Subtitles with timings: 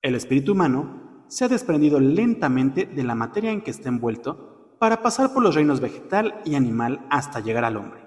[0.00, 5.02] El espíritu humano se ha desprendido lentamente de la materia en que está envuelto para
[5.02, 8.00] pasar por los reinos vegetal y animal hasta llegar al hombre.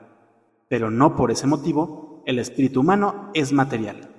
[0.70, 4.10] Pero no por ese motivo, el espíritu humano es material.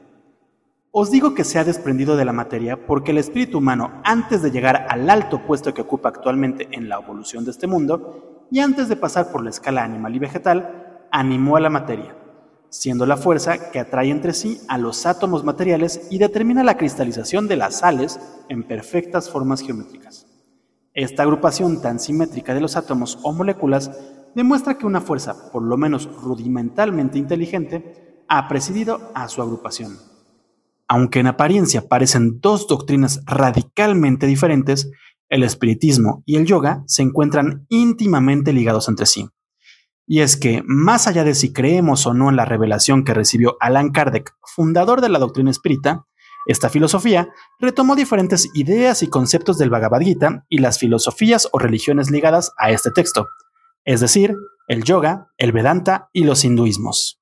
[0.90, 4.50] Os digo que se ha desprendido de la materia porque el espíritu humano, antes de
[4.50, 8.91] llegar al alto puesto que ocupa actualmente en la evolución de este mundo, y antes
[8.91, 12.14] de pasar por la escala animal y vegetal, animó a la materia,
[12.73, 17.46] siendo la fuerza que atrae entre sí a los átomos materiales y determina la cristalización
[17.46, 18.18] de las sales
[18.48, 20.26] en perfectas formas geométricas.
[20.95, 23.90] Esta agrupación tan simétrica de los átomos o moléculas
[24.35, 29.98] demuestra que una fuerza, por lo menos rudimentalmente inteligente, ha presidido a su agrupación.
[30.89, 34.91] Aunque en apariencia parecen dos doctrinas radicalmente diferentes,
[35.28, 39.28] el espiritismo y el yoga se encuentran íntimamente ligados entre sí.
[40.06, 43.56] Y es que, más allá de si creemos o no en la revelación que recibió
[43.61, 46.06] Alan Kardec, fundador de la doctrina espírita,
[46.47, 47.28] esta filosofía
[47.61, 52.70] retomó diferentes ideas y conceptos del Bhagavad Gita y las filosofías o religiones ligadas a
[52.72, 53.28] este texto,
[53.84, 54.34] es decir,
[54.67, 57.22] el yoga, el Vedanta y los hinduismos.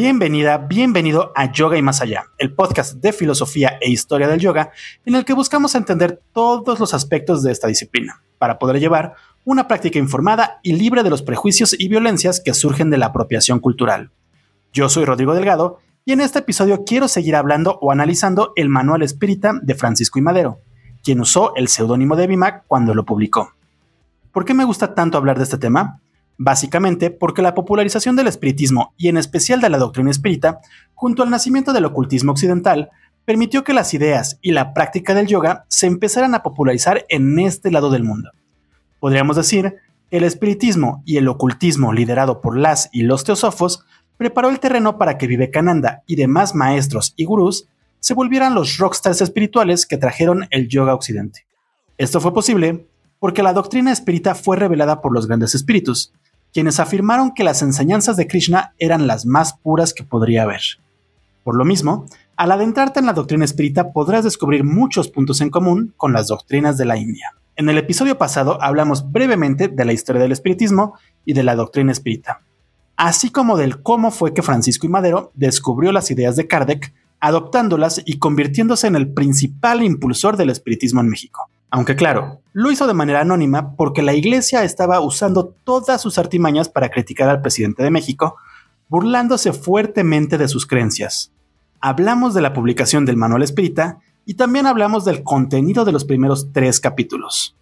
[0.00, 4.70] Bienvenida, bienvenido a Yoga y Más Allá, el podcast de filosofía e historia del yoga
[5.04, 9.66] en el que buscamos entender todos los aspectos de esta disciplina para poder llevar una
[9.66, 14.12] práctica informada y libre de los prejuicios y violencias que surgen de la apropiación cultural.
[14.72, 19.02] Yo soy Rodrigo Delgado y en este episodio quiero seguir hablando o analizando el Manual
[19.02, 20.60] Espírita de Francisco y Madero,
[21.02, 23.52] quien usó el seudónimo de Bimac cuando lo publicó.
[24.30, 26.00] ¿Por qué me gusta tanto hablar de este tema?
[26.38, 30.60] Básicamente porque la popularización del espiritismo y en especial de la doctrina espírita,
[30.94, 32.90] junto al nacimiento del ocultismo occidental,
[33.24, 37.70] permitió que las ideas y la práctica del yoga se empezaran a popularizar en este
[37.70, 38.30] lado del mundo.
[39.00, 39.74] Podríamos decir
[40.10, 43.84] que el espiritismo y el ocultismo liderado por las y los teosofos
[44.16, 47.68] preparó el terreno para que Vivekananda y demás maestros y gurús
[48.00, 51.46] se volvieran los rockstars espirituales que trajeron el yoga occidente.
[51.98, 52.86] Esto fue posible
[53.18, 56.12] porque la doctrina espírita fue revelada por los grandes espíritus,
[56.58, 60.60] quienes afirmaron que las enseñanzas de Krishna eran las más puras que podría haber.
[61.44, 65.94] Por lo mismo, al adentrarte en la doctrina espírita podrás descubrir muchos puntos en común
[65.96, 67.32] con las doctrinas de la India.
[67.54, 71.92] En el episodio pasado hablamos brevemente de la historia del espiritismo y de la doctrina
[71.92, 72.40] espírita,
[72.96, 78.02] así como del cómo fue que Francisco y Madero descubrió las ideas de Kardec, adoptándolas
[78.04, 81.50] y convirtiéndose en el principal impulsor del espiritismo en México.
[81.70, 86.68] Aunque claro, lo hizo de manera anónima porque la iglesia estaba usando todas sus artimañas
[86.68, 88.36] para criticar al presidente de México,
[88.88, 91.32] burlándose fuertemente de sus creencias.
[91.80, 96.52] Hablamos de la publicación del Manual Espírita y también hablamos del contenido de los primeros
[96.52, 97.54] tres capítulos.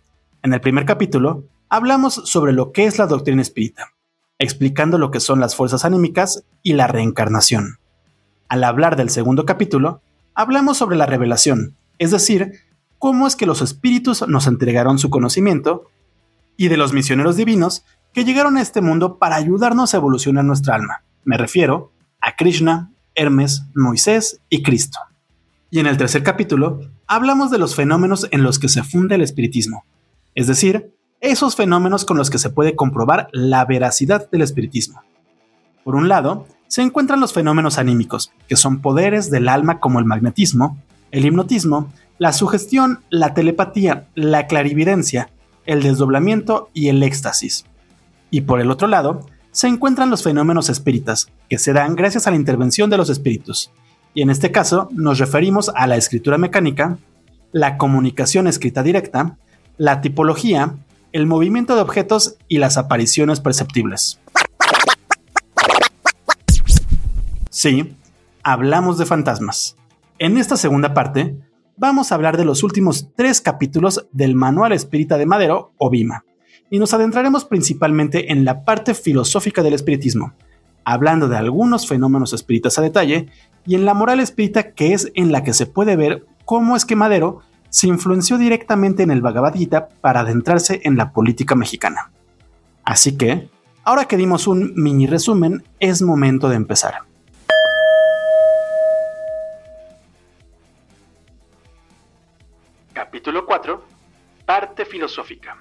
[0.43, 3.93] En el primer capítulo, hablamos sobre lo que es la doctrina espírita,
[4.39, 7.79] explicando lo que son las fuerzas anímicas y la reencarnación.
[8.49, 10.01] Al hablar del segundo capítulo,
[10.35, 12.61] hablamos sobre la revelación, es decir,
[12.99, 15.85] cómo es que los espíritus nos entregaron su conocimiento
[16.57, 20.75] y de los misioneros divinos que llegaron a este mundo para ayudarnos a evolucionar nuestra
[20.75, 21.03] alma.
[21.25, 24.99] Me refiero a Krishna, Hermes, Moisés y Cristo.
[25.71, 29.23] Y en el tercer capítulo hablamos de los fenómenos en los que se funda el
[29.23, 29.85] espiritismo,
[30.35, 35.03] es decir, esos fenómenos con los que se puede comprobar la veracidad del espiritismo.
[35.83, 40.05] Por un lado, se encuentran los fenómenos anímicos, que son poderes del alma como el
[40.05, 40.79] magnetismo,
[41.11, 45.31] el hipnotismo la sugestión, la telepatía, la clarividencia,
[45.67, 47.67] el desdoblamiento y el éxtasis.
[48.31, 52.31] Y por el otro lado, se encuentran los fenómenos espíritas, que se dan gracias a
[52.31, 53.71] la intervención de los espíritus.
[54.15, 56.99] Y en este caso nos referimos a la escritura mecánica,
[57.53, 59.37] la comunicación escrita directa,
[59.79, 60.75] la tipología,
[61.13, 64.19] el movimiento de objetos y las apariciones perceptibles.
[67.51, 67.97] Sí,
[68.43, 69.77] hablamos de fantasmas.
[70.19, 71.35] En esta segunda parte
[71.77, 76.25] vamos a hablar de los últimos tres capítulos del Manual Espírita de Madero o Bima,
[76.71, 80.33] y nos adentraremos principalmente en la parte filosófica del espiritismo,
[80.85, 83.29] hablando de algunos fenómenos espíritas a detalle
[83.67, 86.85] y en la moral espírita que es en la que se puede ver cómo es
[86.85, 92.13] que Madero se influenció directamente en el Bhagavad Gita para adentrarse en la política mexicana.
[92.85, 93.51] Así que,
[93.85, 96.95] ahora que dimos un mini resumen, es momento de empezar.
[103.07, 103.81] Capítulo 4.
[104.45, 105.57] Parte filosófica.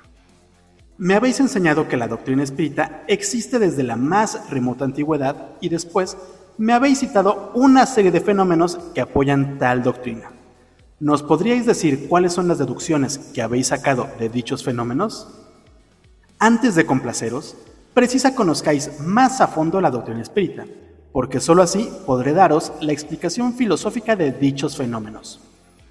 [0.97, 6.17] Me habéis enseñado que la doctrina espírita existe desde la más remota antigüedad y después
[6.57, 10.31] me habéis citado una serie de fenómenos que apoyan tal doctrina.
[10.99, 15.27] ¿Nos podríais decir cuáles son las deducciones que habéis sacado de dichos fenómenos?
[16.39, 17.55] Antes de complaceros,
[17.93, 20.65] precisa conozcáis más a fondo la doctrina espírita,
[21.11, 25.44] porque sólo así podré daros la explicación filosófica de dichos fenómenos.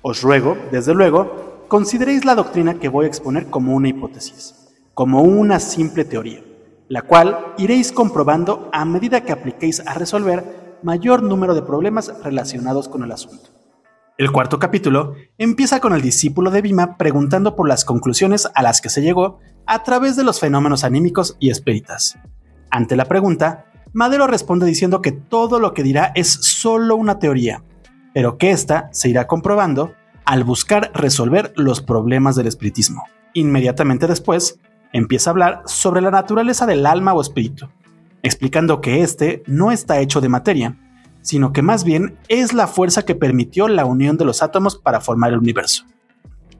[0.06, 4.54] Os ruego, desde luego, consideréis la doctrina que voy a exponer como una hipótesis,
[4.92, 6.42] como una simple teoría,
[6.88, 12.86] la cual iréis comprobando a medida que apliquéis a resolver mayor número de problemas relacionados
[12.86, 13.48] con el asunto.
[14.18, 18.82] El cuarto capítulo empieza con el discípulo de Bima preguntando por las conclusiones a las
[18.82, 22.18] que se llegó a través de los fenómenos anímicos y espíritas.
[22.70, 27.62] Ante la pregunta, Madero responde diciendo que todo lo que dirá es solo una teoría,
[28.14, 29.92] pero que ésta se irá comprobando
[30.24, 33.02] al buscar resolver los problemas del espiritismo.
[33.34, 34.58] Inmediatamente después,
[34.92, 37.68] empieza a hablar sobre la naturaleza del alma o espíritu,
[38.22, 40.78] explicando que éste no está hecho de materia,
[41.20, 45.00] sino que más bien es la fuerza que permitió la unión de los átomos para
[45.00, 45.84] formar el universo.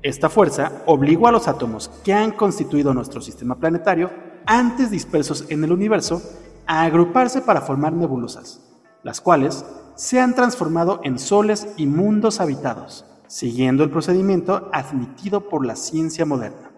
[0.03, 4.11] Esta fuerza obligó a los átomos que han constituido nuestro sistema planetario,
[4.47, 6.21] antes dispersos en el universo,
[6.67, 8.61] a agruparse para formar nebulosas,
[9.03, 9.65] las cuales
[9.97, 16.25] se han transformado en soles y mundos habitados, siguiendo el procedimiento admitido por la ciencia
[16.25, 16.71] moderna.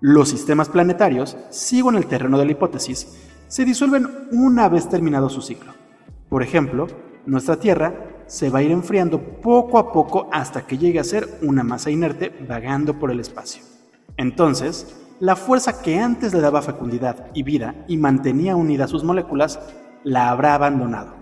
[0.00, 3.16] Los sistemas planetarios, sigo en el terreno de la hipótesis,
[3.48, 5.72] se disuelven una vez terminado su ciclo.
[6.28, 6.86] Por ejemplo,
[7.26, 11.38] nuestra Tierra se va a ir enfriando poco a poco hasta que llegue a ser
[11.42, 13.62] una masa inerte vagando por el espacio.
[14.16, 19.58] Entonces, la fuerza que antes le daba fecundidad y vida y mantenía unidas sus moléculas,
[20.04, 21.17] la habrá abandonado.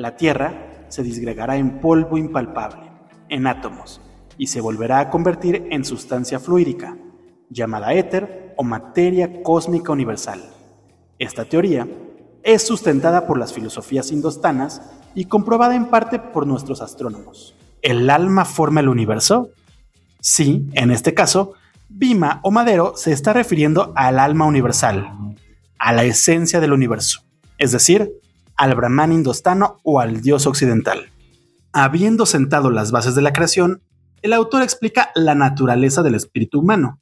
[0.00, 2.90] La Tierra se disgregará en polvo impalpable,
[3.28, 4.00] en átomos,
[4.38, 6.96] y se volverá a convertir en sustancia fluídica,
[7.50, 10.40] llamada éter o materia cósmica universal.
[11.18, 11.86] Esta teoría
[12.42, 14.80] es sustentada por las filosofías indostanas
[15.14, 17.54] y comprobada en parte por nuestros astrónomos.
[17.82, 19.50] ¿El alma forma el universo?
[20.18, 21.52] Sí, en este caso,
[21.90, 25.12] Bima o Madero se está refiriendo al alma universal,
[25.78, 27.20] a la esencia del universo,
[27.58, 28.10] es decir,
[28.60, 31.06] al Brahman indostano o al dios occidental.
[31.72, 33.80] Habiendo sentado las bases de la creación,
[34.20, 36.98] el autor explica la naturaleza del espíritu humano.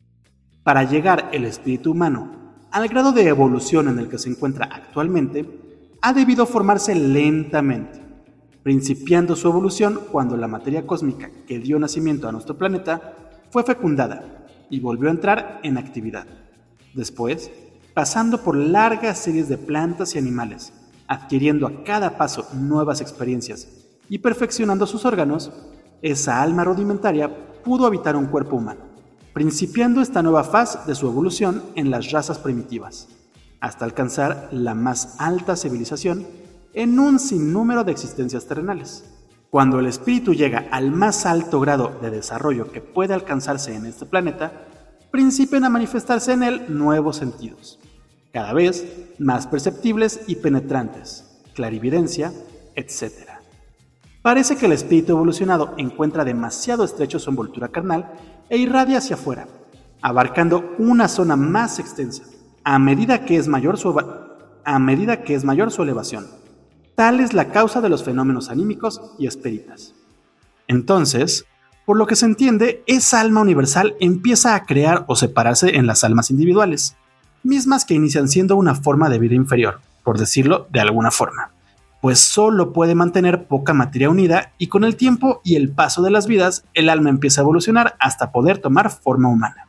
[0.62, 2.31] Para llegar el espíritu humano
[2.70, 5.50] al grado de evolución en el que se encuentra actualmente,
[6.00, 8.00] ha debido formarse lentamente,
[8.62, 13.16] principiando su evolución cuando la materia cósmica que dio nacimiento a nuestro planeta
[13.50, 16.28] fue fecundada y volvió a entrar en actividad.
[16.94, 17.50] Después,
[17.94, 20.72] pasando por largas series de plantas y animales,
[21.08, 23.66] adquiriendo a cada paso nuevas experiencias
[24.08, 25.50] y perfeccionando sus órganos,
[26.02, 27.34] esa alma rudimentaria
[27.64, 28.88] pudo habitar un cuerpo humano
[29.38, 33.06] principiando esta nueva fase de su evolución en las razas primitivas,
[33.60, 36.26] hasta alcanzar la más alta civilización
[36.75, 39.04] en un sinnúmero de existencias terrenales.
[39.49, 44.06] Cuando el espíritu llega al más alto grado de desarrollo que puede alcanzarse en este
[44.06, 44.66] planeta,
[45.12, 47.78] principian a manifestarse en él nuevos sentidos,
[48.38, 48.87] cada vez
[49.18, 52.33] más perceptibles y penetrantes, clarividencia,
[52.76, 53.12] etc.
[54.23, 58.12] Parece que el espíritu evolucionado encuentra demasiado estrecho su envoltura carnal
[58.49, 59.49] e irradia hacia afuera,
[60.02, 62.23] abarcando una zona más extensa,
[62.62, 64.00] a medida que es mayor su,
[64.64, 66.28] a medida que es mayor su elevación.
[66.95, 69.97] Tal es la causa de los fenómenos anímicos y espíritas.
[70.68, 71.45] Entonces,
[71.85, 76.04] por lo que se entiende, esa alma universal empieza a crear o separarse en las
[76.04, 76.95] almas individuales,
[77.42, 81.50] mismas que inician siendo una forma de vida inferior, por decirlo de alguna forma
[82.00, 86.11] pues solo puede mantener poca materia unida y con el tiempo y el paso de
[86.11, 89.66] las vidas el alma empieza a evolucionar hasta poder tomar forma humana.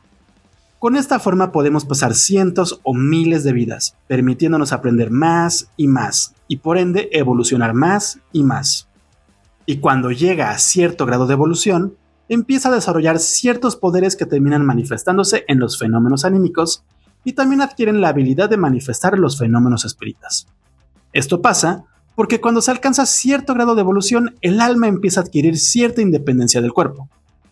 [0.78, 6.34] Con esta forma podemos pasar cientos o miles de vidas, permitiéndonos aprender más y más,
[6.48, 8.88] y por ende evolucionar más y más.
[9.66, 11.96] Y cuando llega a cierto grado de evolución,
[12.30, 16.82] empieza a desarrollar ciertos poderes que terminan manifestándose en los fenómenos anímicos
[17.24, 20.46] y también adquieren la habilidad de manifestar los fenómenos espíritas.
[21.12, 21.84] Esto pasa
[22.14, 26.60] porque cuando se alcanza cierto grado de evolución, el alma empieza a adquirir cierta independencia
[26.60, 27.08] del cuerpo,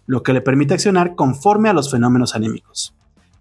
[0.06, 2.94] lo que le permite accionar conforme a los fenómenos anímicos.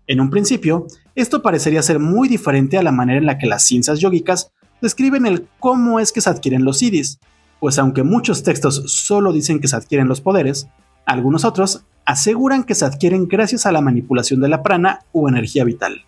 [0.08, 3.64] En un principio, esto parecería ser muy diferente a la manera en la que las
[3.64, 7.20] ciencias yógicas describen el cómo es que se adquieren los siddhis,
[7.60, 10.68] pues aunque muchos textos solo dicen que se adquieren los poderes,
[11.06, 15.66] algunos otros aseguran que se adquieren gracias a la manipulación de la prana o energía
[15.66, 16.06] vital.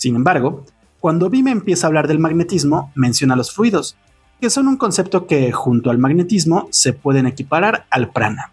[0.00, 0.64] Sin embargo,
[0.98, 3.98] cuando Bhima empieza a hablar del magnetismo, menciona los fluidos,
[4.40, 8.50] que son un concepto que, junto al magnetismo, se pueden equiparar al prana.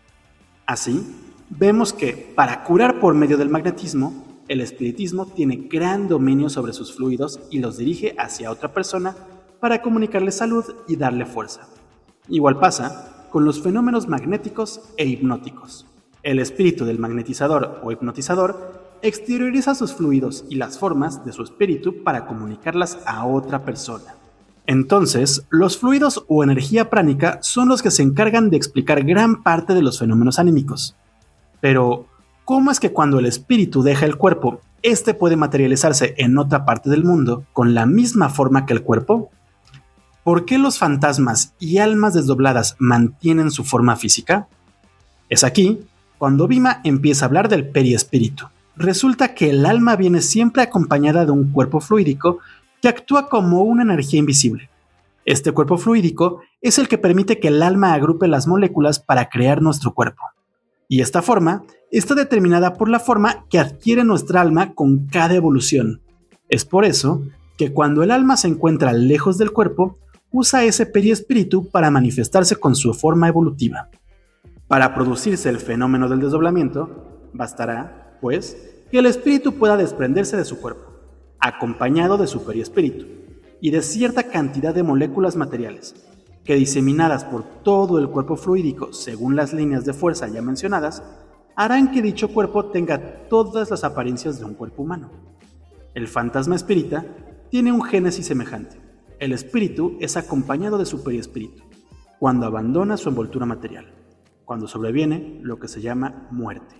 [0.65, 1.07] Así,
[1.49, 6.93] vemos que para curar por medio del magnetismo, el espiritismo tiene gran dominio sobre sus
[6.93, 9.15] fluidos y los dirige hacia otra persona
[9.61, 11.69] para comunicarle salud y darle fuerza.
[12.27, 15.85] Igual pasa con los fenómenos magnéticos e hipnóticos.
[16.23, 22.03] El espíritu del magnetizador o hipnotizador exterioriza sus fluidos y las formas de su espíritu
[22.03, 24.15] para comunicarlas a otra persona.
[24.65, 29.73] Entonces, los fluidos o energía pránica son los que se encargan de explicar gran parte
[29.73, 30.95] de los fenómenos anímicos.
[31.61, 32.07] Pero,
[32.43, 36.89] ¿cómo es que cuando el espíritu deja el cuerpo, éste puede materializarse en otra parte
[36.89, 39.31] del mundo con la misma forma que el cuerpo?
[40.23, 44.49] ¿Por qué los fantasmas y almas desdobladas mantienen su forma física?
[45.29, 45.79] Es aquí
[46.17, 48.49] cuando Bima empieza a hablar del periespíritu.
[48.77, 52.39] Resulta que el alma viene siempre acompañada de un cuerpo fluídico
[52.81, 54.69] que actúa como una energía invisible.
[55.25, 59.61] Este cuerpo fluídico es el que permite que el alma agrupe las moléculas para crear
[59.61, 60.23] nuestro cuerpo.
[60.87, 66.01] Y esta forma está determinada por la forma que adquiere nuestra alma con cada evolución.
[66.47, 67.23] Es por eso
[67.57, 69.97] que cuando el alma se encuentra lejos del cuerpo,
[70.31, 73.89] usa ese periespíritu para manifestarse con su forma evolutiva.
[74.67, 80.59] Para producirse el fenómeno del desdoblamiento, bastará, pues, que el espíritu pueda desprenderse de su
[80.59, 80.91] cuerpo,
[81.39, 83.05] acompañado de su periespíritu,
[83.59, 85.95] y de cierta cantidad de moléculas materiales,
[86.43, 91.03] que diseminadas por todo el cuerpo fluídico según las líneas de fuerza ya mencionadas,
[91.55, 95.09] harán que dicho cuerpo tenga todas las apariencias de un cuerpo humano.
[95.93, 97.05] El fantasma espírita
[97.49, 98.77] tiene un génesis semejante.
[99.19, 101.63] El espíritu es acompañado de su periespíritu,
[102.19, 103.97] cuando abandona su envoltura material
[104.47, 106.73] cuando sobreviene lo que se llama muerte.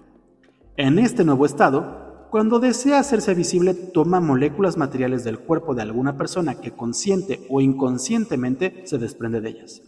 [0.79, 6.17] En este nuevo estado, cuando desea hacerse visible, toma moléculas materiales del cuerpo de alguna
[6.17, 9.81] persona que consciente o inconscientemente se desprende de ellas.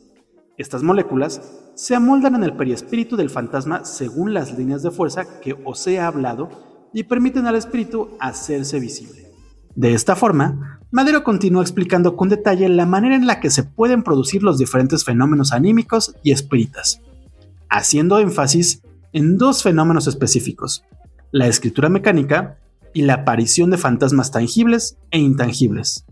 [0.58, 5.56] Estas moléculas se amoldan en el periespíritu del fantasma según las líneas de fuerza que
[5.64, 6.50] os he hablado
[6.92, 9.32] y permiten al espíritu hacerse visible.
[9.76, 14.02] De esta forma, Madero continúa explicando con detalle la manera en la que se pueden
[14.02, 17.00] producir los diferentes fenómenos anímicos y espíritas
[17.70, 18.82] haciendo énfasis
[19.14, 20.84] en dos fenómenos específicos,
[21.32, 22.58] la escritura mecánica
[22.94, 26.06] y la aparición de fantasmas tangibles e intangibles.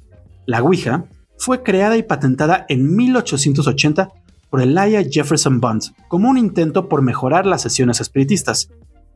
[0.45, 1.05] La Ouija
[1.37, 4.09] fue creada y patentada en 1880
[4.49, 8.69] por Elijah Jefferson Bond como un intento por mejorar las sesiones espiritistas,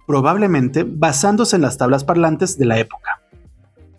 [0.07, 3.21] probablemente basándose en las tablas parlantes de la época.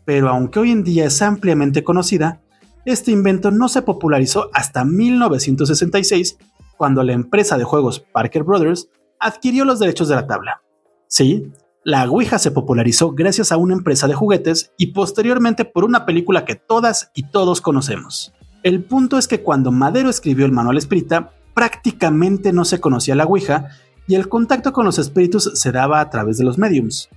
[0.05, 2.41] Pero aunque hoy en día es ampliamente conocida,
[2.85, 6.37] este invento no se popularizó hasta 1966
[6.77, 8.89] cuando la empresa de juegos Parker Brothers
[9.23, 10.61] adquirió los derechos de la tabla.
[11.07, 11.51] Sí,
[11.85, 16.45] la Ouija se popularizó gracias a una empresa de juguetes y posteriormente por una película
[16.45, 18.33] que todas y todos conocemos.
[18.63, 23.25] El punto es que cuando Madero escribió el manual espírita, prácticamente no se conocía la
[23.25, 23.71] Ouija
[24.07, 27.09] y el contacto con los espíritus se daba a través de los mediums.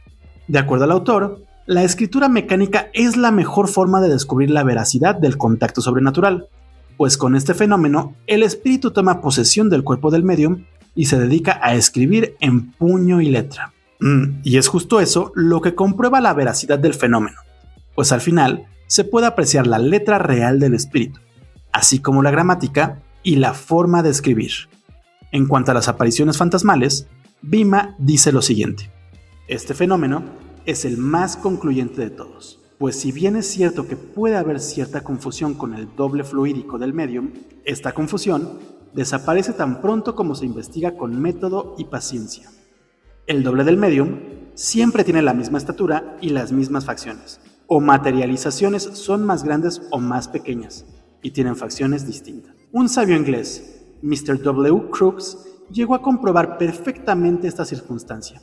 [0.47, 5.15] De acuerdo al autor, la escritura mecánica es la mejor forma de descubrir la veracidad
[5.15, 6.47] del contacto sobrenatural,
[6.97, 11.59] pues con este fenómeno el espíritu toma posesión del cuerpo del medium y se dedica
[11.61, 13.73] a escribir en puño y letra.
[13.99, 17.37] Mm, y es justo eso lo que comprueba la veracidad del fenómeno,
[17.93, 21.19] pues al final se puede apreciar la letra real del espíritu,
[21.71, 24.51] así como la gramática y la forma de escribir.
[25.31, 27.07] En cuanto a las apariciones fantasmales,
[27.41, 28.91] Bima dice lo siguiente.
[29.47, 30.23] Este fenómeno
[30.65, 35.01] es el más concluyente de todos pues si bien es cierto que puede haber cierta
[35.01, 37.31] confusión con el doble fluídico del medium,
[37.63, 38.59] esta confusión
[38.95, 42.49] desaparece tan pronto como se investiga con método y paciencia.
[43.27, 44.19] El doble del medium
[44.55, 49.99] siempre tiene la misma estatura y las mismas facciones, o materializaciones son más grandes o
[49.99, 50.85] más pequeñas,
[51.21, 52.55] y tienen facciones distintas.
[52.71, 54.41] Un sabio inglés, Mr.
[54.41, 54.89] W.
[54.89, 55.37] Crookes,
[55.69, 58.41] llegó a comprobar perfectamente esta circunstancia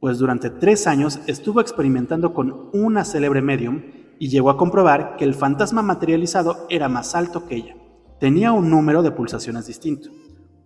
[0.00, 3.82] pues durante tres años estuvo experimentando con una célebre medium
[4.18, 7.76] y llegó a comprobar que el fantasma materializado era más alto que ella.
[8.20, 10.10] Tenía un número de pulsaciones distinto,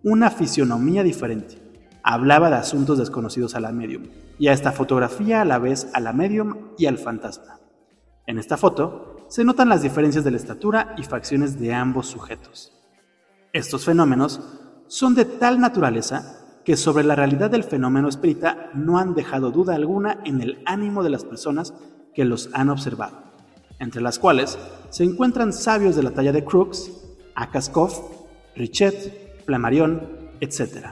[0.03, 1.61] una fisionomía diferente,
[2.01, 4.07] hablaba de asuntos desconocidos a la medium
[4.39, 7.59] y hasta fotografía a la vez a la medium y al fantasma.
[8.25, 12.73] En esta foto se notan las diferencias de la estatura y facciones de ambos sujetos.
[13.53, 14.41] Estos fenómenos
[14.87, 19.75] son de tal naturaleza que sobre la realidad del fenómeno espírita no han dejado duda
[19.75, 21.73] alguna en el ánimo de las personas
[22.15, 23.17] que los han observado,
[23.79, 24.57] entre las cuales
[24.89, 27.02] se encuentran sabios de la talla de Crookes,
[27.35, 27.91] Akaskov,
[28.55, 30.01] Richet, Flammarion,
[30.39, 30.87] etc.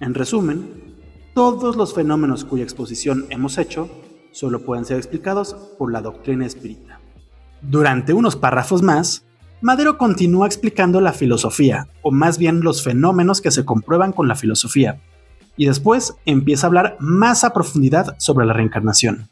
[0.00, 0.96] En resumen,
[1.34, 3.88] todos los fenómenos cuya exposición hemos hecho
[4.32, 7.00] solo pueden ser explicados por la doctrina espírita.
[7.62, 9.24] Durante unos párrafos más,
[9.62, 14.34] Madero continúa explicando la filosofía, o más bien los fenómenos que se comprueban con la
[14.34, 15.00] filosofía,
[15.56, 19.30] y después empieza a hablar más a profundidad sobre la reencarnación.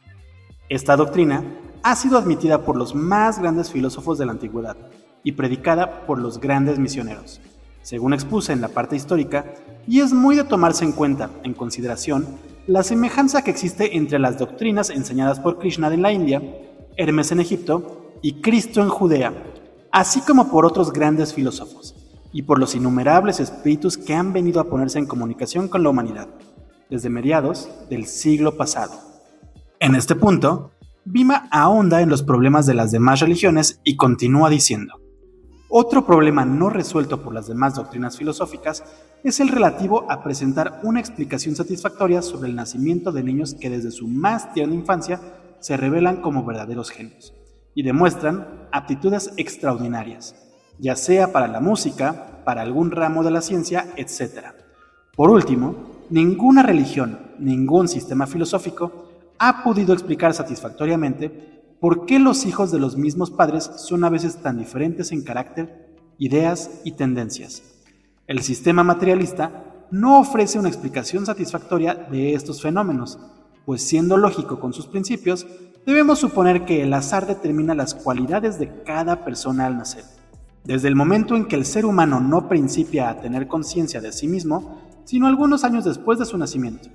[0.70, 1.44] Esta doctrina
[1.82, 4.76] ha sido admitida por los más grandes filósofos de la antigüedad
[5.24, 7.40] y predicada por los grandes misioneros,
[7.82, 9.54] según expuse en la parte histórica,
[9.88, 12.26] y es muy de tomarse en cuenta, en consideración,
[12.66, 16.42] la semejanza que existe entre las doctrinas enseñadas por Krishna en la India,
[16.96, 19.32] Hermes en Egipto y Cristo en Judea,
[19.90, 21.94] así como por otros grandes filósofos,
[22.32, 26.28] y por los innumerables espíritus que han venido a ponerse en comunicación con la humanidad,
[26.88, 28.94] desde mediados del siglo pasado.
[29.78, 30.70] En este punto,
[31.04, 35.03] Bima ahonda en los problemas de las demás religiones y continúa diciendo,
[35.76, 38.84] otro problema no resuelto por las demás doctrinas filosóficas
[39.24, 43.90] es el relativo a presentar una explicación satisfactoria sobre el nacimiento de niños que desde
[43.90, 45.20] su más tierna infancia
[45.58, 47.34] se revelan como verdaderos genios
[47.74, 50.36] y demuestran aptitudes extraordinarias,
[50.78, 54.54] ya sea para la música, para algún ramo de la ciencia, etc.
[55.16, 59.08] Por último, ninguna religión, ningún sistema filosófico
[59.40, 64.36] ha podido explicar satisfactoriamente por qué los hijos de los mismos padres son a veces
[64.38, 65.86] tan diferentes en carácter,
[66.16, 67.62] ideas y tendencias.
[68.26, 73.18] El sistema materialista no ofrece una explicación satisfactoria de estos fenómenos,
[73.66, 75.46] pues siendo lógico con sus principios,
[75.84, 80.04] debemos suponer que el azar determina las cualidades de cada persona al nacer.
[80.64, 84.26] Desde el momento en que el ser humano no principia a tener conciencia de sí
[84.26, 86.88] mismo, sino algunos años después de su nacimiento,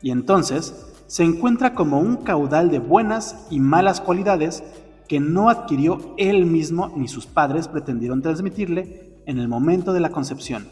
[0.00, 4.62] y entonces se encuentra como un caudal de buenas y malas cualidades
[5.08, 10.10] que no adquirió él mismo ni sus padres pretendieron transmitirle en el momento de la
[10.10, 10.68] concepción.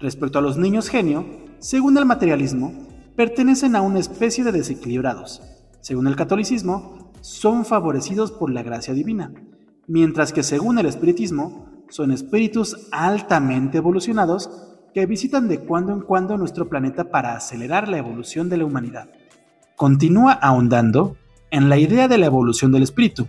[0.00, 1.24] Respecto a los niños genio,
[1.60, 2.72] según el materialismo,
[3.14, 5.40] pertenecen a una especie de desequilibrados,
[5.80, 9.32] según el catolicismo, son favorecidos por la gracia divina,
[9.86, 14.50] mientras que según el espiritismo, son espíritus altamente evolucionados
[14.92, 19.08] que visitan de cuando en cuando nuestro planeta para acelerar la evolución de la humanidad.
[19.82, 21.16] Continúa ahondando
[21.50, 23.26] en la idea de la evolución del espíritu,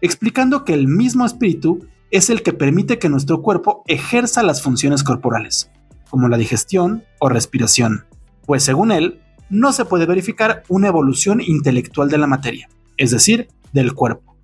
[0.00, 5.04] explicando que el mismo espíritu es el que permite que nuestro cuerpo ejerza las funciones
[5.04, 5.70] corporales,
[6.08, 8.06] como la digestión o respiración,
[8.46, 13.48] pues según él, no se puede verificar una evolución intelectual de la materia, es decir,
[13.74, 14.38] del cuerpo.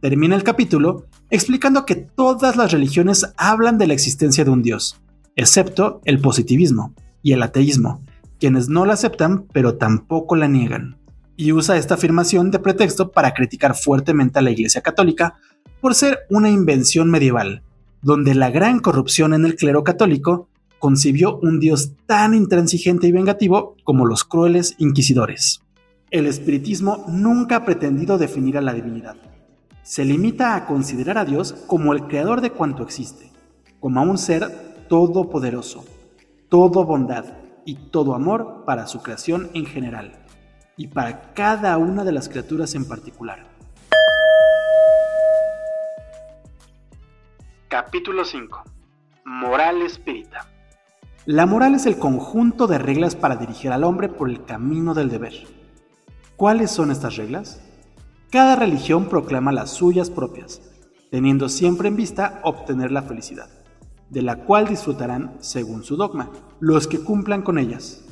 [0.00, 4.98] Termina el capítulo explicando que todas las religiones hablan de la existencia de un Dios,
[5.34, 8.00] excepto el positivismo y el ateísmo,
[8.38, 10.98] quienes no la aceptan pero tampoco la niegan.
[11.36, 15.34] Y usa esta afirmación de pretexto para criticar fuertemente a la Iglesia Católica
[15.80, 17.62] por ser una invención medieval,
[18.02, 23.76] donde la gran corrupción en el clero católico concibió un Dios tan intransigente y vengativo
[23.84, 25.60] como los crueles inquisidores.
[26.10, 29.16] El espiritismo nunca ha pretendido definir a la divinidad.
[29.82, 33.30] Se limita a considerar a Dios como el creador de cuanto existe,
[33.80, 34.48] como a un ser
[34.88, 35.84] todopoderoso,
[36.48, 37.24] todo bondad
[37.66, 40.12] y todo amor para su creación en general,
[40.76, 43.44] y para cada una de las criaturas en particular.
[47.68, 48.62] Capítulo 5.
[49.24, 50.46] Moral espírita.
[51.26, 55.10] La moral es el conjunto de reglas para dirigir al hombre por el camino del
[55.10, 55.34] deber.
[56.36, 57.60] ¿Cuáles son estas reglas?
[58.30, 60.62] Cada religión proclama las suyas propias,
[61.10, 63.48] teniendo siempre en vista obtener la felicidad,
[64.10, 68.04] de la cual disfrutarán, según su dogma, los que cumplan con ellas.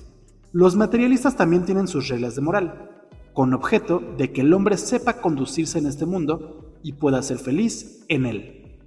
[0.52, 2.90] Los materialistas también tienen sus reglas de moral,
[3.33, 8.04] con objeto de que el hombre sepa conducirse en este mundo y pueda ser feliz
[8.09, 8.78] en él.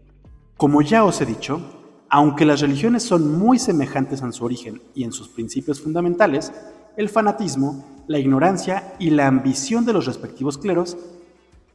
[0.55, 1.61] Como ya os he dicho,
[2.09, 6.53] aunque las religiones son muy semejantes en su origen y en sus principios fundamentales,
[6.95, 10.97] el fanatismo, la ignorancia y la ambición de los respectivos cleros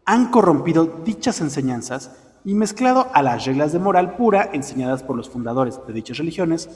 [0.04, 2.10] han corrompido dichas enseñanzas
[2.44, 6.68] y mezclado a las reglas de moral pura enseñadas por los fundadores de dichas religiones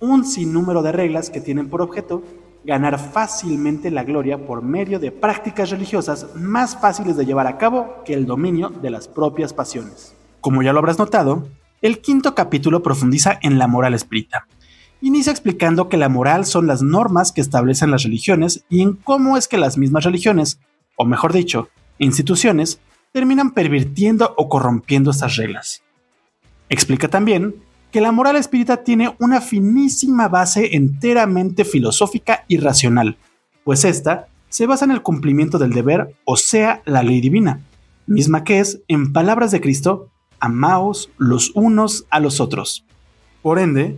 [0.00, 2.22] un sinnúmero de reglas que tienen por objeto
[2.64, 8.02] ganar fácilmente la gloria por medio de prácticas religiosas más fáciles de llevar a cabo
[8.04, 10.14] que el dominio de las propias pasiones.
[10.40, 11.48] Como ya lo habrás notado,
[11.82, 14.46] el quinto capítulo profundiza en la moral espírita.
[15.00, 19.36] Inicia explicando que la moral son las normas que establecen las religiones y en cómo
[19.36, 20.60] es que las mismas religiones,
[20.96, 22.80] o mejor dicho, instituciones,
[23.12, 25.82] terminan pervirtiendo o corrompiendo estas reglas.
[26.68, 27.54] Explica también
[27.90, 33.18] que la moral espírita tiene una finísima base enteramente filosófica y racional,
[33.64, 37.60] pues esta se basa en el cumplimiento del deber, o sea, la ley divina,
[38.06, 40.08] misma que es, en palabras de Cristo,
[40.40, 42.84] amaos los unos a los otros.
[43.42, 43.96] Por ende,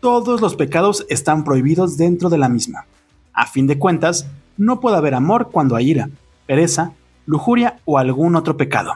[0.00, 2.86] todos los pecados están prohibidos dentro de la misma.
[3.32, 6.10] A fin de cuentas, no puede haber amor cuando hay ira,
[6.46, 6.92] pereza,
[7.26, 8.94] lujuria o algún otro pecado.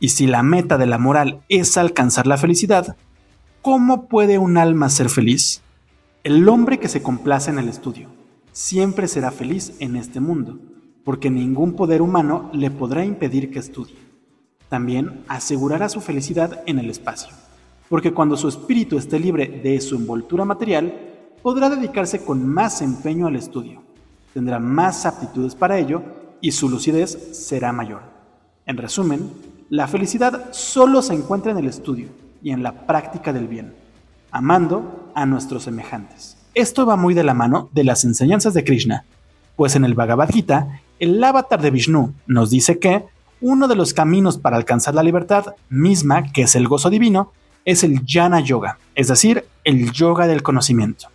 [0.00, 2.96] Y si la meta de la moral es alcanzar la felicidad,
[3.60, 5.62] ¿cómo puede un alma ser feliz?
[6.24, 8.08] El hombre que se complace en el estudio
[8.52, 10.58] siempre será feliz en este mundo,
[11.04, 13.96] porque ningún poder humano le podrá impedir que estudie.
[14.68, 17.34] También asegurará su felicidad en el espacio,
[17.88, 20.92] porque cuando su espíritu esté libre de su envoltura material,
[21.42, 23.82] podrá dedicarse con más empeño al estudio,
[24.32, 28.02] tendrá más aptitudes para ello y su lucidez será mayor.
[28.66, 29.32] En resumen,
[29.70, 32.08] la felicidad solo se encuentra en el estudio
[32.42, 33.72] y en la práctica del bien,
[34.30, 36.36] amando a nuestros semejantes.
[36.54, 39.06] Esto va muy de la mano de las enseñanzas de Krishna,
[39.56, 43.04] pues en el Bhagavad Gita, el avatar de Vishnu nos dice que
[43.40, 47.32] uno de los caminos para alcanzar la libertad misma, que es el gozo divino,
[47.64, 51.08] es el Jnana Yoga, es decir, el yoga del conocimiento.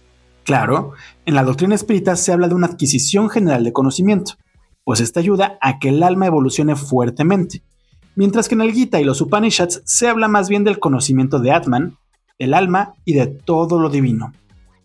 [0.44, 0.94] Claro,
[1.26, 4.34] en la doctrina espírita se habla de una adquisición general de conocimiento,
[4.88, 7.62] pues esta ayuda a que el alma evolucione fuertemente,
[8.16, 11.52] mientras que en el Gita y los Upanishads se habla más bien del conocimiento de
[11.52, 11.98] Atman,
[12.40, 14.32] del alma y de todo lo divino.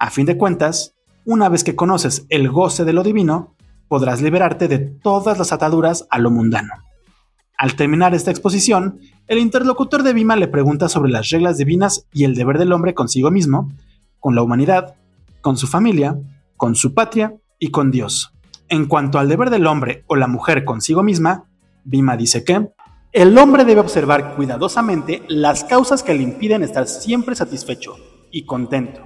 [0.00, 3.54] A fin de cuentas, una vez que conoces el goce de lo divino,
[3.86, 6.72] podrás liberarte de todas las ataduras a lo mundano.
[7.56, 12.24] Al terminar esta exposición, el interlocutor de Bima le pregunta sobre las reglas divinas y
[12.24, 13.70] el deber del hombre consigo mismo,
[14.18, 14.96] con la humanidad,
[15.42, 16.18] con su familia,
[16.56, 18.32] con su patria y con Dios.
[18.68, 21.44] En cuanto al deber del hombre o la mujer consigo misma,
[21.85, 22.70] Bima dice que
[23.12, 27.96] el hombre debe observar cuidadosamente las causas que le impiden estar siempre satisfecho
[28.31, 29.03] y contento.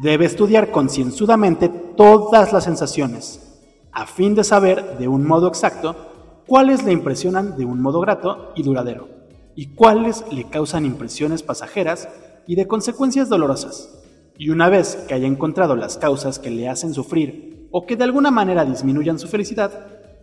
[0.00, 6.82] Debe estudiar concienzudamente todas las sensaciones, a fin de saber de un modo exacto cuáles
[6.82, 9.08] le impresionan de un modo grato y duradero,
[9.54, 12.08] y cuáles le causan impresiones pasajeras
[12.48, 14.02] y de consecuencias dolorosas.
[14.36, 18.04] Y una vez que haya encontrado las causas que le hacen sufrir o que de
[18.04, 19.70] alguna manera disminuyan su felicidad,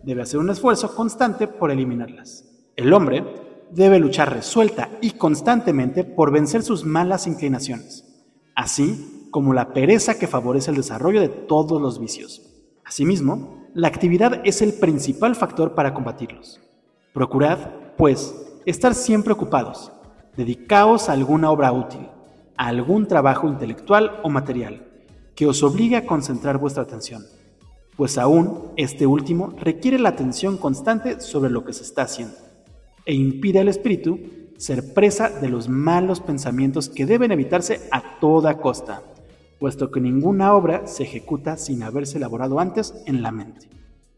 [0.02, 2.44] debe hacer un esfuerzo constante por eliminarlas.
[2.74, 3.24] El hombre
[3.70, 8.04] debe luchar resuelta y constantemente por vencer sus malas inclinaciones,
[8.56, 12.42] así como la pereza que favorece el desarrollo de todos los vicios.
[12.84, 16.60] Asimismo, la actividad es el principal factor para combatirlos.
[17.12, 17.58] Procurad,
[17.96, 18.34] pues,
[18.66, 19.92] estar siempre ocupados,
[20.36, 22.08] dedicaos a alguna obra útil,
[22.56, 24.88] a algún trabajo intelectual o material,
[25.36, 27.22] que os obligue a concentrar vuestra atención
[27.96, 32.36] pues aún este último requiere la atención constante sobre lo que se está haciendo
[33.06, 34.18] e impide al espíritu
[34.56, 39.02] ser presa de los malos pensamientos que deben evitarse a toda costa,
[39.58, 43.68] puesto que ninguna obra se ejecuta sin haberse elaborado antes en la mente.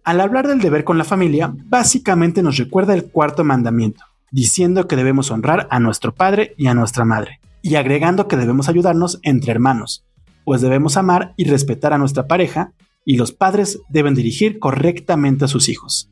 [0.05, 4.95] Al hablar del deber con la familia, básicamente nos recuerda el cuarto mandamiento, diciendo que
[4.95, 9.51] debemos honrar a nuestro padre y a nuestra madre, y agregando que debemos ayudarnos entre
[9.51, 10.05] hermanos,
[10.45, 12.73] pues debemos amar y respetar a nuestra pareja
[13.07, 16.11] y los padres deben dirigir correctamente a sus hijos.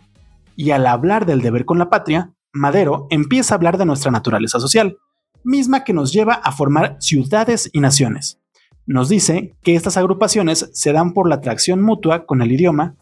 [0.56, 4.60] Y al hablar del deber con la patria, Madero empieza a hablar de nuestra naturaleza
[4.60, 4.96] social,
[5.42, 8.38] misma que nos lleva a formar ciudades y naciones.
[8.86, 12.94] Nos dice que estas agrupaciones se dan por la atracción mutua con el idioma,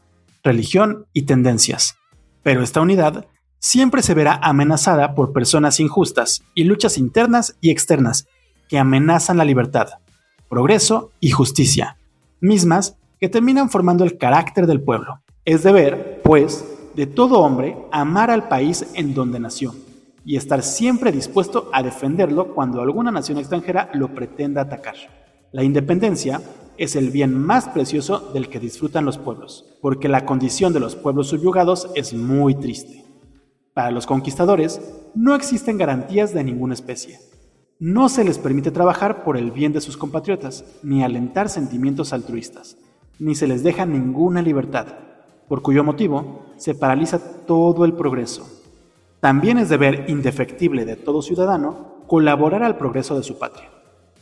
[0.42, 1.96] religión y tendencias.
[2.42, 3.26] Pero esta unidad
[3.58, 8.26] siempre se verá amenazada por personas injustas y luchas internas y externas
[8.68, 9.88] que amenazan la libertad,
[10.48, 11.98] progreso y justicia,
[12.40, 15.22] mismas que terminan formando el carácter del pueblo.
[15.44, 16.64] Es deber, pues,
[16.96, 19.76] de todo hombre amar al país en donde nació
[20.24, 24.96] y estar siempre dispuesto a defenderlo cuando alguna nación extranjera lo pretenda atacar.
[25.52, 26.42] La independencia
[26.76, 30.96] es el bien más precioso del que disfrutan los pueblos, porque la condición de los
[30.96, 33.04] pueblos subyugados es muy triste.
[33.72, 34.80] Para los conquistadores
[35.14, 37.20] no existen garantías de ninguna especie.
[37.78, 42.78] No se les permite trabajar por el bien de sus compatriotas, ni alentar sentimientos altruistas
[43.22, 44.86] ni se les deja ninguna libertad,
[45.46, 48.44] por cuyo motivo se paraliza todo el progreso.
[49.20, 53.70] También es deber indefectible de todo ciudadano colaborar al progreso de su patria,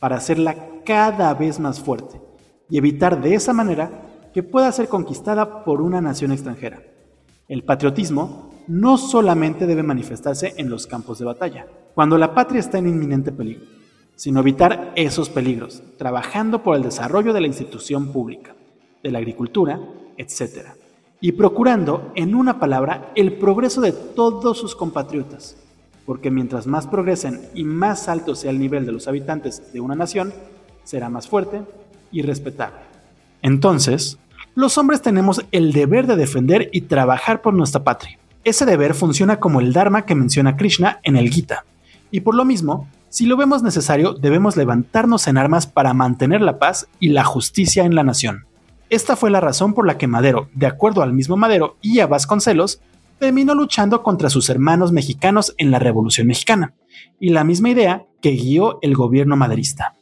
[0.01, 2.21] para hacerla cada vez más fuerte
[2.69, 3.91] y evitar de esa manera
[4.35, 6.83] que pueda ser conquistada por una nación extranjera.
[7.49, 12.77] El patriotismo no solamente debe manifestarse en los campos de batalla, cuando la patria está
[12.77, 13.65] en inminente peligro,
[14.15, 18.55] sino evitar esos peligros, trabajando por el desarrollo de la institución pública
[19.03, 19.81] de la agricultura,
[20.17, 20.69] etc.
[21.21, 25.57] Y procurando, en una palabra, el progreso de todos sus compatriotas,
[26.07, 29.95] porque mientras más progresen y más alto sea el nivel de los habitantes de una
[29.95, 30.33] nación,
[30.85, 31.63] será más fuerte
[32.11, 32.81] y respetable.
[33.43, 34.19] Entonces,
[34.55, 38.19] los hombres tenemos el deber de defender y trabajar por nuestra patria.
[38.43, 41.65] Ese deber funciona como el Dharma que menciona Krishna en el Gita,
[42.11, 46.59] y por lo mismo, si lo vemos necesario, debemos levantarnos en armas para mantener la
[46.59, 48.47] paz y la justicia en la nación.
[48.91, 52.09] Esta fue la razón por la que Madero, de acuerdo al mismo Madero y a
[52.09, 52.81] Vasconcelos,
[53.21, 56.75] terminó luchando contra sus hermanos mexicanos en la Revolución Mexicana,
[57.21, 59.95] y la misma idea que guió el gobierno maderista.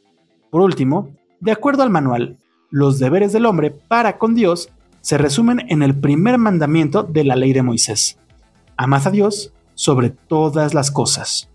[0.49, 2.37] Por último, de acuerdo al manual,
[2.71, 4.71] los deberes del hombre para con Dios
[5.01, 8.17] se resumen en el primer mandamiento de la ley de Moisés.
[8.75, 11.48] Amad a Dios sobre todas las cosas.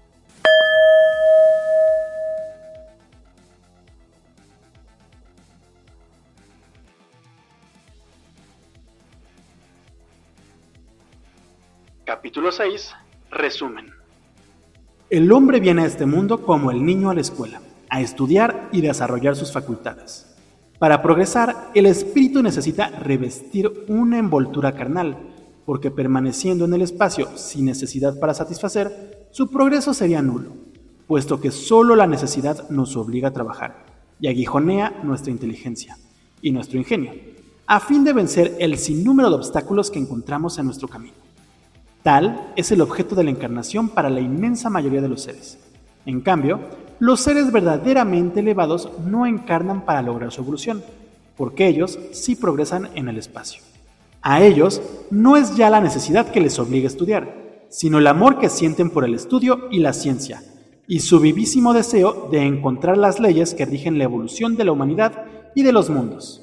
[12.44, 12.94] Capítulo 6.
[13.30, 13.86] Resumen.
[15.08, 18.82] El hombre viene a este mundo como el niño a la escuela, a estudiar y
[18.82, 20.36] desarrollar sus facultades.
[20.78, 25.16] Para progresar, el espíritu necesita revestir una envoltura carnal,
[25.64, 30.52] porque permaneciendo en el espacio sin necesidad para satisfacer, su progreso sería nulo,
[31.06, 33.86] puesto que solo la necesidad nos obliga a trabajar
[34.20, 35.96] y aguijonea nuestra inteligencia
[36.42, 37.14] y nuestro ingenio,
[37.66, 41.23] a fin de vencer el sinnúmero de obstáculos que encontramos en nuestro camino.
[42.04, 45.58] Tal es el objeto de la encarnación para la inmensa mayoría de los seres.
[46.04, 46.60] En cambio,
[46.98, 50.84] los seres verdaderamente elevados no encarnan para lograr su evolución,
[51.34, 53.62] porque ellos sí progresan en el espacio.
[54.20, 58.38] A ellos no es ya la necesidad que les obligue a estudiar, sino el amor
[58.38, 60.42] que sienten por el estudio y la ciencia,
[60.86, 65.24] y su vivísimo deseo de encontrar las leyes que rigen la evolución de la humanidad
[65.54, 66.42] y de los mundos.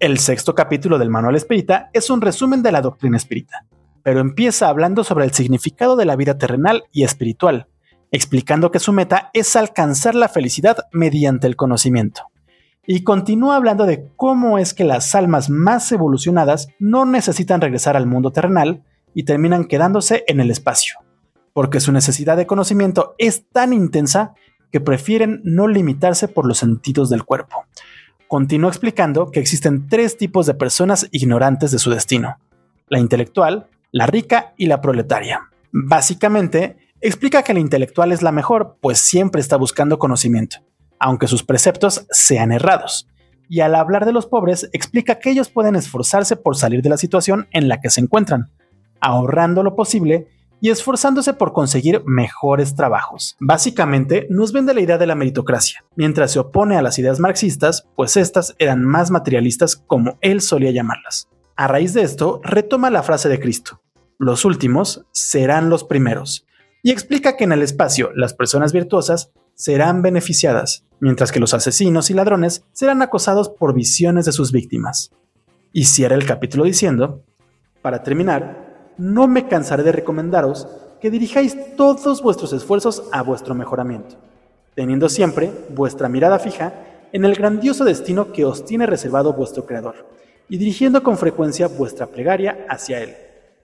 [0.00, 3.66] El sexto capítulo del Manual Espírita es un resumen de la doctrina espírita
[4.02, 7.68] pero empieza hablando sobre el significado de la vida terrenal y espiritual,
[8.10, 12.22] explicando que su meta es alcanzar la felicidad mediante el conocimiento.
[12.86, 18.06] Y continúa hablando de cómo es que las almas más evolucionadas no necesitan regresar al
[18.06, 18.82] mundo terrenal
[19.14, 20.96] y terminan quedándose en el espacio,
[21.52, 24.34] porque su necesidad de conocimiento es tan intensa
[24.72, 27.64] que prefieren no limitarse por los sentidos del cuerpo.
[28.26, 32.38] Continúa explicando que existen tres tipos de personas ignorantes de su destino.
[32.88, 35.50] La intelectual, la rica y la proletaria.
[35.70, 40.56] Básicamente, explica que la intelectual es la mejor, pues siempre está buscando conocimiento,
[40.98, 43.08] aunque sus preceptos sean errados.
[43.48, 46.96] Y al hablar de los pobres, explica que ellos pueden esforzarse por salir de la
[46.96, 48.50] situación en la que se encuentran,
[49.00, 50.28] ahorrando lo posible
[50.62, 53.36] y esforzándose por conseguir mejores trabajos.
[53.40, 57.88] Básicamente, nos vende la idea de la meritocracia, mientras se opone a las ideas marxistas,
[57.96, 61.28] pues estas eran más materialistas como él solía llamarlas.
[61.62, 63.80] A raíz de esto, retoma la frase de Cristo,
[64.18, 66.44] los últimos serán los primeros,
[66.82, 72.10] y explica que en el espacio las personas virtuosas serán beneficiadas, mientras que los asesinos
[72.10, 75.12] y ladrones serán acosados por visiones de sus víctimas.
[75.72, 77.22] Y cierra el capítulo diciendo,
[77.80, 80.66] para terminar, no me cansaré de recomendaros
[81.00, 84.16] que dirijáis todos vuestros esfuerzos a vuestro mejoramiento,
[84.74, 86.74] teniendo siempre vuestra mirada fija
[87.12, 90.10] en el grandioso destino que os tiene reservado vuestro Creador
[90.48, 93.14] y dirigiendo con frecuencia vuestra plegaria hacia Él,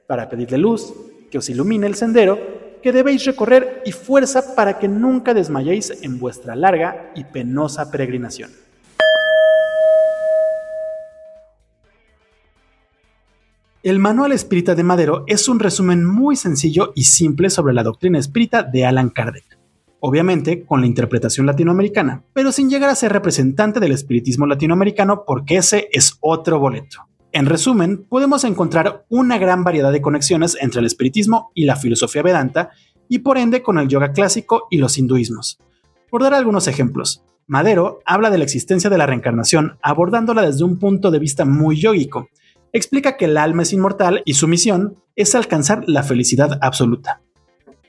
[0.07, 0.93] para pedirle luz,
[1.31, 2.39] que os ilumine el sendero
[2.83, 8.51] que debéis recorrer y fuerza para que nunca desmayéis en vuestra larga y penosa peregrinación.
[13.83, 18.19] El Manual Espírita de Madero es un resumen muy sencillo y simple sobre la doctrina
[18.19, 19.58] espírita de Alan Kardec
[20.01, 25.57] obviamente con la interpretación latinoamericana, pero sin llegar a ser representante del espiritismo latinoamericano porque
[25.57, 27.09] ese es otro boleto.
[27.33, 32.23] En resumen, podemos encontrar una gran variedad de conexiones entre el espiritismo y la filosofía
[32.23, 32.71] vedanta
[33.09, 35.59] y por ende con el yoga clásico y los hinduismos.
[36.11, 40.79] Por dar algunos ejemplos, Madero habla de la existencia de la reencarnación abordándola desde un
[40.79, 42.29] punto de vista muy yógico.
[42.73, 47.23] Explica que el alma es inmortal y su misión es alcanzar la felicidad absoluta.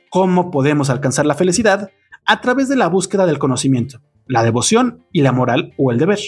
[0.09, 1.91] ¿Cómo podemos alcanzar la felicidad?
[2.31, 6.19] A través de la búsqueda del conocimiento, la devoción y la moral o el deber.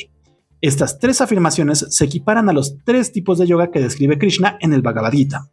[0.59, 4.73] Estas tres afirmaciones se equiparan a los tres tipos de yoga que describe Krishna en
[4.73, 5.51] el Bhagavad Gita.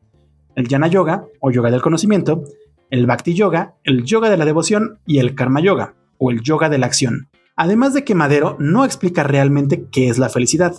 [0.55, 2.45] El Jnana Yoga, o yoga del conocimiento,
[2.89, 6.71] el Bhakti Yoga, el yoga de la devoción y el Karma Yoga, o el yoga
[6.71, 7.29] de la acción.
[7.55, 10.77] Además de que Madero no explica realmente qué es la felicidad.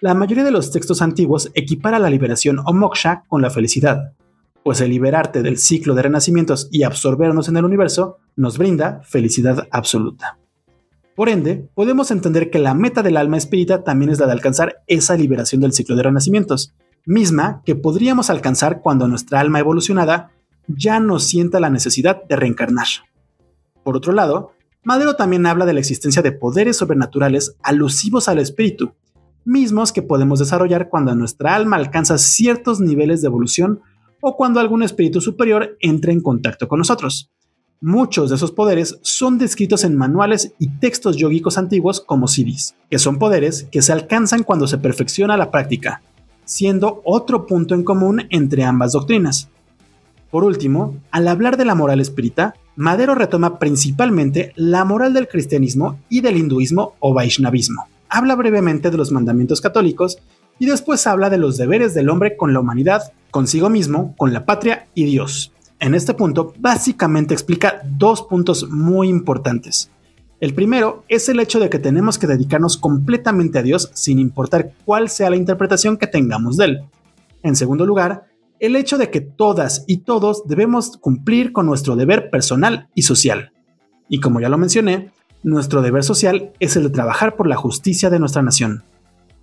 [0.00, 4.12] La mayoría de los textos antiguos equipara la liberación o moksha con la felicidad,
[4.62, 9.66] pues el liberarte del ciclo de renacimientos y absorbernos en el universo nos brinda felicidad
[9.72, 10.38] absoluta.
[11.16, 14.76] Por ende, podemos entender que la meta del alma espírita también es la de alcanzar
[14.86, 16.72] esa liberación del ciclo de renacimientos,
[17.04, 20.30] misma que podríamos alcanzar cuando nuestra alma evolucionada
[20.68, 22.86] ya no sienta la necesidad de reencarnar.
[23.82, 24.52] Por otro lado,
[24.84, 28.92] Madero también habla de la existencia de poderes sobrenaturales alusivos al espíritu,
[29.44, 33.80] mismos que podemos desarrollar cuando nuestra alma alcanza ciertos niveles de evolución
[34.20, 37.32] o cuando algún espíritu superior entra en contacto con nosotros.
[37.80, 42.98] Muchos de esos poderes son descritos en manuales y textos yógicos antiguos como siddhis, que
[42.98, 46.02] son poderes que se alcanzan cuando se perfecciona la práctica,
[46.44, 49.48] siendo otro punto en común entre ambas doctrinas.
[50.28, 56.00] Por último, al hablar de la moral espírita, Madero retoma principalmente la moral del cristianismo
[56.08, 57.86] y del hinduismo o vaishnavismo.
[58.08, 60.18] Habla brevemente de los mandamientos católicos
[60.58, 64.44] y después habla de los deberes del hombre con la humanidad, consigo mismo, con la
[64.44, 65.52] patria y Dios.
[65.80, 69.90] En este punto, básicamente explica dos puntos muy importantes.
[70.40, 74.72] El primero es el hecho de que tenemos que dedicarnos completamente a Dios sin importar
[74.84, 76.80] cuál sea la interpretación que tengamos de Él.
[77.42, 78.26] En segundo lugar,
[78.60, 83.52] el hecho de que todas y todos debemos cumplir con nuestro deber personal y social.
[84.08, 85.12] Y como ya lo mencioné,
[85.42, 88.82] nuestro deber social es el de trabajar por la justicia de nuestra nación,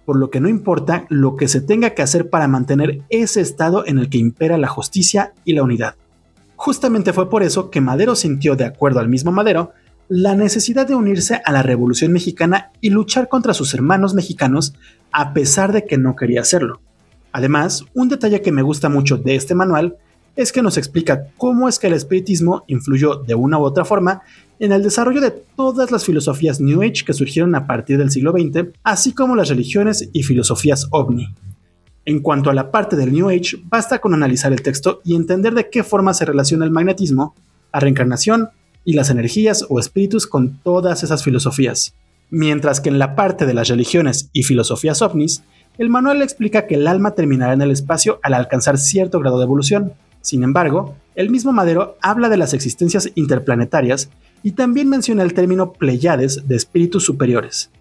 [0.05, 3.85] por lo que no importa lo que se tenga que hacer para mantener ese estado
[3.85, 5.95] en el que impera la justicia y la unidad.
[6.65, 9.73] Justamente fue por eso que Madero sintió, de acuerdo al mismo Madero,
[10.09, 14.73] la necesidad de unirse a la Revolución Mexicana y luchar contra sus hermanos mexicanos
[15.11, 16.81] a pesar de que no quería hacerlo.
[17.31, 19.97] Además, un detalle que me gusta mucho de este manual
[20.35, 24.23] es que nos explica cómo es que el espiritismo influyó de una u otra forma
[24.57, 28.31] en el desarrollo de todas las filosofías New Age que surgieron a partir del siglo
[28.31, 31.27] XX, así como las religiones y filosofías ovni.
[32.07, 35.55] En cuanto a la parte del New Age, basta con analizar el texto y entender
[35.55, 37.33] de qué forma se relaciona el magnetismo,
[37.73, 38.49] la reencarnación
[38.83, 41.95] y las energías o espíritus con todas esas filosofías.
[42.29, 45.41] Mientras que en la parte de las religiones y filosofías ovnis,
[45.79, 49.45] el manual explica que el alma terminará en el espacio al alcanzar cierto grado de
[49.45, 49.93] evolución.
[50.21, 54.09] Sin embargo, el mismo Madero habla de las existencias interplanetarias
[54.43, 57.71] y también menciona el término Pleiades de espíritus superiores,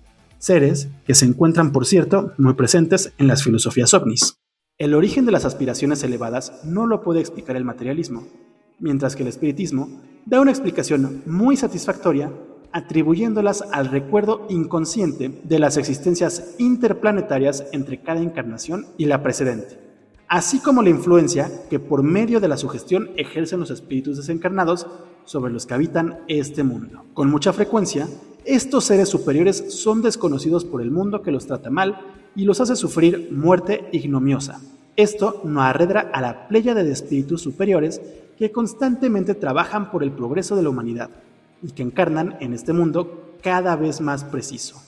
[0.45, 4.37] seres que se encuentran, por cierto, muy presentes en las filosofías ovnis.
[4.77, 8.27] El origen de las aspiraciones elevadas no lo puede explicar el materialismo,
[8.79, 12.31] mientras que el espiritismo da una explicación muy satisfactoria
[12.73, 19.79] atribuyéndolas al recuerdo inconsciente de las existencias interplanetarias entre cada encarnación y la precedente,
[20.29, 24.89] así como la influencia que por medio de la sugestión ejercen los espíritus desencarnados
[25.25, 27.05] sobre los que habitan este mundo.
[27.15, 28.09] Con mucha frecuencia,
[28.45, 31.99] estos seres superiores son desconocidos por el mundo que los trata mal
[32.37, 34.61] y los hace sufrir muerte ignomiosa.
[34.97, 38.01] Esto no arredra a la playa de espíritus superiores
[38.39, 41.11] que constantemente trabajan por el progreso de la humanidad
[41.63, 44.81] y que encarnan en este mundo cada vez más preciso.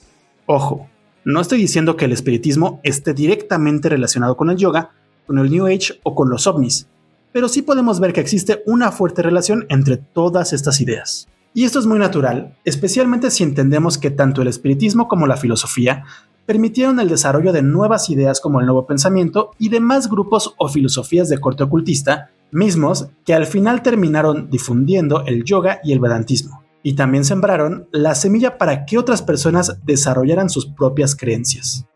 [0.45, 0.87] Ojo,
[1.25, 4.91] no estoy diciendo que el espiritismo esté directamente relacionado con el yoga,
[5.25, 6.87] con el New Age o con los ovnis,
[7.33, 11.27] pero sí podemos ver que existe una fuerte relación entre todas estas ideas.
[11.57, 16.03] Y esto es muy natural, especialmente si entendemos que tanto el espiritismo como la filosofía
[16.45, 21.29] permitieron el desarrollo de nuevas ideas como el nuevo pensamiento y demás grupos o filosofías
[21.29, 26.93] de corte ocultista, mismos que al final terminaron difundiendo el yoga y el vedantismo, y
[26.93, 31.87] también sembraron la semilla para que otras personas desarrollaran sus propias creencias.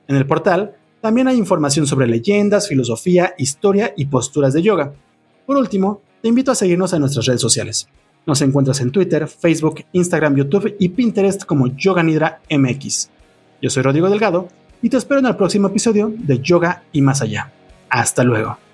[0.09, 4.91] En el portal también hay información sobre leyendas, filosofía, historia y posturas de yoga.
[5.45, 7.87] Por último, te invito a seguirnos en nuestras redes sociales.
[8.25, 13.09] Nos encuentras en Twitter, Facebook, Instagram, YouTube y Pinterest como Yoga Nidra MX.
[13.61, 14.47] Yo soy Rodrigo Delgado
[14.81, 17.51] y te espero en el próximo episodio de Yoga y Más Allá.
[17.89, 18.68] Hasta luego.